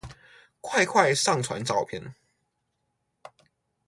[0.61, 2.15] 快快上傳照片